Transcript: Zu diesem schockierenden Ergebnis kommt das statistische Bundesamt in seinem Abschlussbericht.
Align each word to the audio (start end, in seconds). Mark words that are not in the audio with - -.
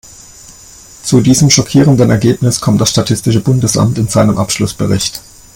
Zu 1.03 1.21
diesem 1.21 1.51
schockierenden 1.51 2.09
Ergebnis 2.09 2.59
kommt 2.59 2.81
das 2.81 2.89
statistische 2.89 3.39
Bundesamt 3.39 3.99
in 3.99 4.07
seinem 4.07 4.39
Abschlussbericht. 4.39 5.21